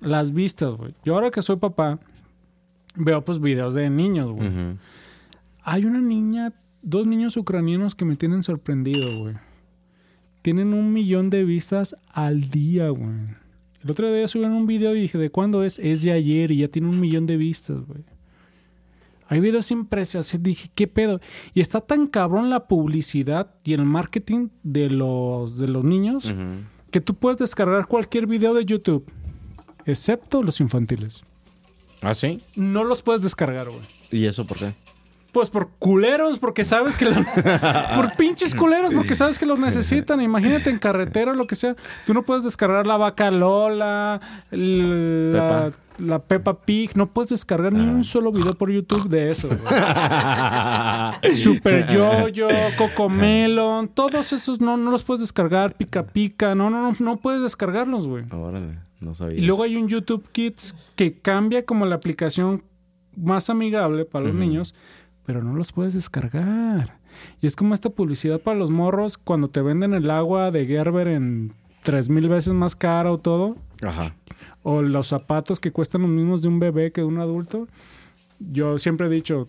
[0.00, 0.94] las vistas, güey.
[1.04, 1.98] Yo ahora que soy papá,
[2.94, 4.48] veo pues videos de niños, güey.
[5.62, 9.34] Hay una niña, dos niños ucranianos que me tienen sorprendido, güey.
[10.40, 13.10] Tienen un millón de vistas al día, güey.
[13.84, 15.78] El otro día subieron un video y dije, ¿de cuándo es?
[15.78, 18.04] Es de ayer y ya tiene un millón de vistas, güey.
[19.28, 20.42] Hay videos impresionantes.
[20.42, 21.20] Dije, ¿qué pedo?
[21.52, 26.75] Y está tan cabrón la publicidad y el marketing de los, de los niños Ujú.
[26.96, 29.04] Que tú puedes descargar cualquier video de YouTube,
[29.84, 31.24] excepto los infantiles.
[32.00, 32.40] ¿Ah, sí?
[32.54, 33.82] No los puedes descargar, güey.
[34.10, 34.72] ¿Y eso por qué?
[35.30, 37.14] Pues por culeros, porque sabes que lo-
[37.96, 40.22] por pinches culeros, porque sabes que los necesitan.
[40.22, 41.76] Imagínate en carretera o lo que sea.
[42.06, 46.96] Tú no puedes descargar la vaca Lola, el- la, la Peppa Pig.
[46.96, 49.48] No puedes descargar ni un solo video por YouTube de eso.
[51.30, 55.74] Super Yoyo, Cocomelon, todos esos no, no los puedes descargar.
[55.76, 58.24] Pica Pica, no, no, no, no puedes descargarlos, güey.
[58.30, 59.38] Órale, no sabía.
[59.38, 62.62] Y luego hay un YouTube Kids que cambia como la aplicación
[63.16, 64.74] más amigable para los niños,
[65.24, 66.98] pero no los puedes descargar.
[67.40, 71.08] Y es como esta publicidad para los morros cuando te venden el agua de Gerber
[71.08, 73.56] en tres mil veces más cara o todo.
[73.82, 74.14] Ajá.
[74.68, 77.68] O los zapatos que cuestan los mismos de un bebé que de un adulto.
[78.40, 79.48] Yo siempre he dicho,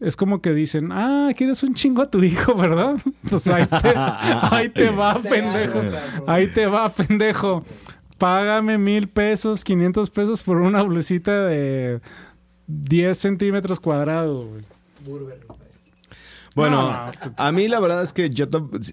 [0.00, 2.96] es como que dicen, ah, quieres un chingo a tu hijo, ¿verdad?
[3.30, 5.80] Pues ahí te, ahí te va, pendejo.
[6.26, 7.62] Ahí te va, pendejo.
[8.18, 12.00] Págame mil pesos, 500 pesos por una blusita de
[12.66, 14.62] 10 centímetros cuadrados, güey.
[15.04, 15.60] Burberry, güey.
[16.56, 18.46] Bueno, No, no, tú- a mí la verdad es que yo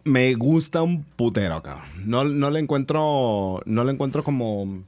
[0.03, 1.85] me gusta un putero, cabrón.
[2.05, 4.83] No, no le encuentro, no le encuentro como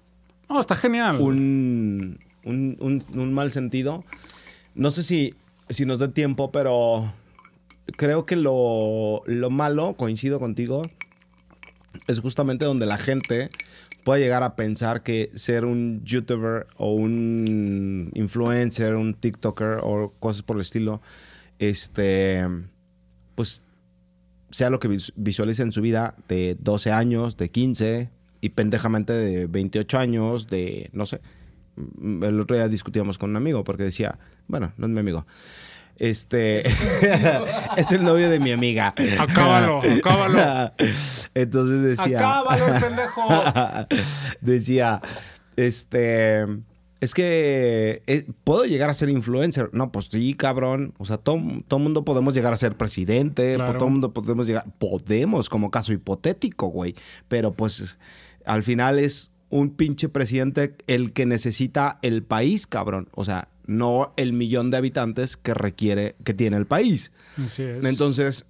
[0.49, 1.19] No, está genial.
[1.21, 4.03] un, un, un- mal sentido.
[4.75, 5.33] No sé si,
[5.69, 7.11] si nos dé tiempo, pero
[7.97, 10.83] creo que lo, lo malo, coincido contigo,
[12.07, 13.49] es justamente donde la gente
[14.03, 20.43] puede llegar a pensar que ser un youtuber o un influencer, un TikToker o cosas
[20.43, 21.01] por el estilo,
[21.57, 22.45] este,
[23.33, 23.63] pues
[24.51, 28.09] sea lo que vis- visualice en su vida de 12 años, de 15
[28.45, 31.19] y pendejamente de 28 años, de no sé.
[32.21, 35.25] El otro día discutíamos con un amigo porque decía, bueno, no es mi amigo.
[35.97, 36.59] Este
[37.77, 38.93] es el novio de mi amiga.
[39.17, 40.73] Acábalo, acábalo.
[41.33, 43.27] Entonces decía, Acábalo, pendejo.
[44.41, 45.01] decía,
[45.55, 46.45] este,
[46.99, 49.71] es que eh, puedo llegar a ser influencer.
[49.73, 50.93] No, pues sí, cabrón.
[50.99, 53.79] O sea, todo, todo mundo podemos llegar a ser presidente, Claro.
[53.79, 56.93] todo mundo podemos llegar, podemos como caso hipotético, güey.
[57.27, 57.97] Pero pues
[58.45, 63.07] al final es un pinche presidente el que necesita el país, cabrón.
[63.13, 67.11] O sea, no el millón de habitantes que requiere, que tiene el país.
[67.43, 67.85] Así es.
[67.85, 68.45] Entonces,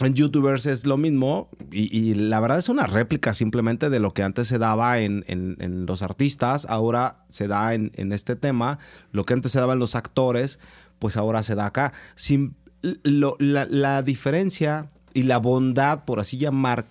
[0.00, 4.12] en YouTubers es lo mismo y, y la verdad es una réplica simplemente de lo
[4.14, 8.36] que antes se daba en, en- en los artistas, ahora se da en, en este
[8.36, 8.78] tema,
[9.10, 10.60] lo que antes se daba en los actores,
[11.00, 11.92] pues ahora se da acá.
[12.14, 12.54] Sin,
[13.02, 16.84] lo- la, la diferencia y la bondad, por así llamar,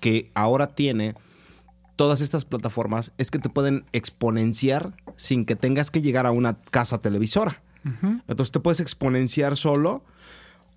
[0.00, 1.14] que ahora tiene
[1.98, 6.56] todas estas plataformas es que te pueden exponenciar sin que tengas que llegar a una
[6.70, 7.60] casa televisora.
[7.84, 10.04] Entonces te puedes exponenciar solo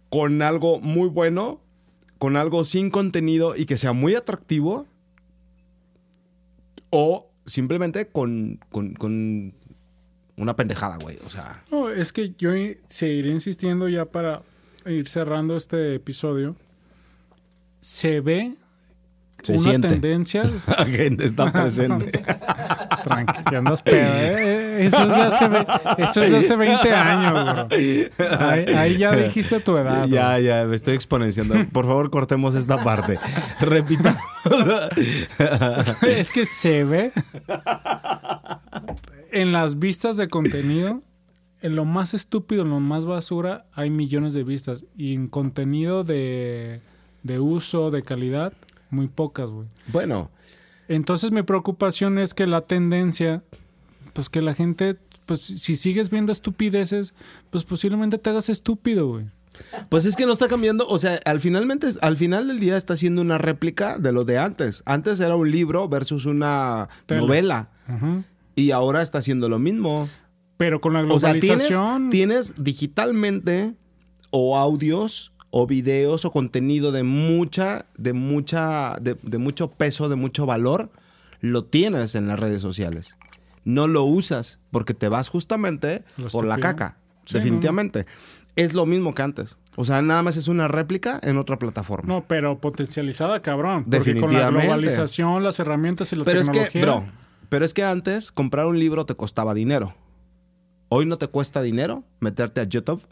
[0.09, 1.61] con algo muy bueno,
[2.17, 4.87] con algo sin contenido y que sea muy atractivo.
[6.89, 9.53] O simplemente con, con- con
[10.37, 11.17] una pendejada, güey.
[11.25, 12.51] O sea, No, es que yo
[12.87, 14.41] seguiré insistiendo ya para
[14.85, 16.55] ir cerrando este episodio.
[17.79, 18.55] Se ve
[19.43, 19.87] se una siente.
[19.89, 20.43] tendencia.
[20.67, 22.11] La gente está presente.
[23.03, 24.85] Tranqui, que andas pedo, ¿eh?
[24.85, 25.45] Eso es de hace,
[25.97, 27.67] eso es de hace 20 años, bro.
[28.39, 30.07] Ahí, ahí ya dijiste tu edad.
[30.07, 30.07] bro.
[30.07, 31.55] ya, ya, me estoy exponenciando.
[31.71, 33.19] Por favor, cortemos esta parte.
[33.59, 34.17] Repita.
[36.01, 37.11] Es que se ve
[39.31, 41.01] en las vistas de contenido,
[41.61, 44.85] en lo más estúpido, en lo más basura, hay millones de vistas.
[44.97, 46.81] Y en contenido de,
[47.23, 48.53] de uso, de calidad,
[48.91, 49.67] muy pocas, güey.
[49.91, 50.29] bueno,
[50.87, 53.41] Entonces mi preocupación es que la tendencia,
[54.13, 57.13] pues que la gente, pues si sigues viendo estupideces,
[57.49, 59.25] pues posiblemente te hagas estúpido, güey.
[59.89, 62.95] Pues es que no está cambiando, o sea, al finalmente, al final del día está
[62.97, 64.81] siendo una réplica de lo de antes.
[64.85, 67.21] Antes era un libro versus una Tele.
[67.21, 67.69] novela
[68.55, 70.09] y ahora está haciendo lo mismo.
[70.57, 72.09] Pero con la O sea, tienes, globalización...
[72.09, 73.75] tienes digitalmente
[74.31, 80.15] o audios o videos o contenido de mucha, de mucha, de, de mucho peso, de
[80.15, 80.89] mucho valor,
[81.41, 83.17] lo tienes en las redes sociales.
[83.63, 86.97] No lo usas porque te vas justamente por la caca.
[87.25, 88.05] Sí, definitivamente.
[88.55, 89.57] Es lo mismo que antes.
[89.75, 92.13] O sea, nada más es una réplica en otra plataforma.
[92.13, 93.85] No, pero potencializada, cabrón.
[93.85, 94.67] Porque con la Definitivamente.
[94.67, 96.71] globalización, las herramientas y la pero es tecnología...
[96.71, 97.05] que, bro,
[97.49, 99.95] pero es que antes comprar un libro te costaba dinero.
[100.89, 103.05] Hoy no te cuesta dinero meterte a YouTube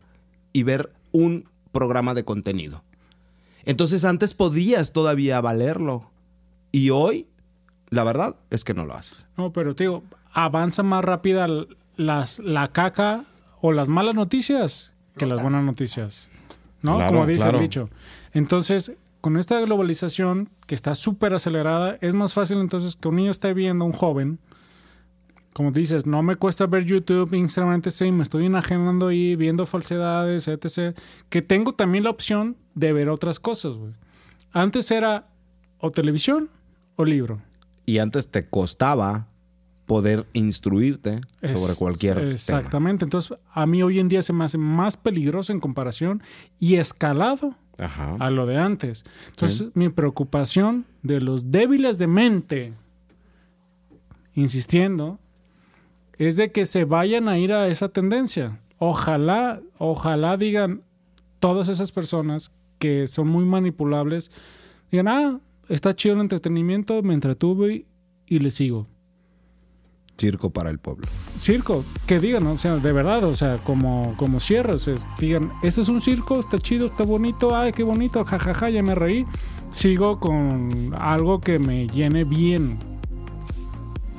[0.51, 2.83] y ver un programa de contenido.
[3.63, 6.11] Entonces antes podías todavía valerlo.
[6.71, 7.27] Y hoy,
[7.89, 9.27] la verdad es que no lo haces.
[9.37, 11.47] No, pero te digo, avanza más rápida
[11.95, 13.25] las, la caca
[13.61, 16.29] o las malas noticias que las buenas noticias.
[16.81, 16.95] ¿No?
[16.95, 17.57] Claro, Como dice claro.
[17.57, 17.89] el dicho.
[18.33, 23.31] Entonces, con esta globalización que está súper acelerada, es más fácil entonces que un niño
[23.31, 24.39] esté viendo, un joven,
[25.59, 28.03] como dices, no me cuesta ver YouTube, Instagram, etc.
[28.05, 30.97] Y me estoy enajenando ahí, viendo falsedades, etc.
[31.27, 33.91] Que tengo también la opción de ver otras cosas, güey.
[34.53, 35.27] Antes era
[35.79, 36.49] o televisión
[36.95, 37.41] o libro.
[37.85, 39.27] Y antes te costaba
[39.85, 42.31] poder instruirte Es- sobre cualquier tema.
[42.31, 43.03] Exactamente.
[43.03, 46.23] Entonces, a mí hoy en día se me hace más peligroso en comparación
[46.57, 48.15] y escalado Ajá.
[48.17, 49.03] a lo de antes.
[49.31, 52.73] Entonces, mi preocupación de los débiles de mente,
[54.35, 55.19] insistiendo,
[56.19, 58.59] es de que se vayan a ir a esa tendencia.
[58.77, 60.83] Ojalá, ojalá digan,
[61.39, 64.31] todas esas personas que son muy manipulables
[64.91, 65.39] digan, ah,
[65.69, 67.85] está chido el entretenimiento, me entretuve y,
[68.27, 68.87] y le sigo.
[70.17, 71.07] Circo para el pueblo.
[71.37, 75.53] Circo, que digan, o sea, de verdad, o sea, como, como cierre, o sea, digan,
[75.63, 79.25] este es un circo, está chido, está bonito, ay, qué bonito, jajaja, ya me reí.
[79.71, 82.79] Sigo con algo que me llene bien.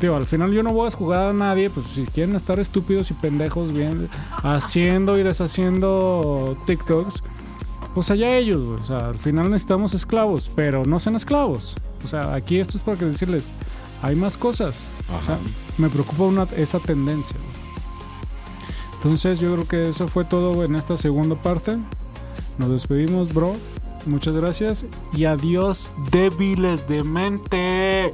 [0.09, 3.15] Al final yo no voy a jugar a nadie, pues si quieren estar estúpidos y
[3.15, 4.09] pendejos bien
[4.43, 7.23] haciendo y deshaciendo TikToks,
[7.95, 8.81] pues allá ellos, güey.
[8.81, 11.77] o sea, al final necesitamos esclavos, pero no sean esclavos.
[12.05, 13.53] O sea, aquí esto es para que decirles,
[14.03, 14.89] hay más cosas.
[15.19, 15.39] O sea,
[15.77, 17.37] me preocupa una, esa tendencia.
[17.37, 17.61] güey.
[18.95, 21.79] Entonces yo creo que eso fue todo en esta segunda parte.
[22.59, 23.57] Nos despedimos, bro.
[24.07, 28.13] Muchas gracias y adiós, débiles de mente.